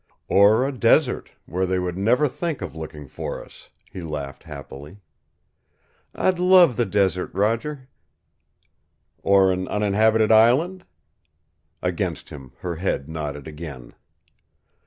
"Or 0.27 0.67
a 0.67 0.71
desert, 0.71 1.29
where 1.45 1.67
they 1.67 1.77
would 1.77 1.95
never 1.95 2.27
think 2.27 2.63
of 2.63 2.75
looking 2.75 3.07
for 3.07 3.45
us," 3.45 3.69
he 3.93 4.01
laughed 4.01 4.45
happily. 4.45 4.97
"I'd 6.15 6.39
love 6.39 6.75
the 6.75 6.87
desert, 6.87 7.31
Roger." 7.35 7.87
"Or 9.21 9.51
an 9.51 9.67
uninhabited 9.67 10.31
island?" 10.31 10.85
Against 11.83 12.29
him 12.29 12.53
her 12.61 12.77
head 12.77 13.07
nodded 13.07 13.47
again. 13.47 13.93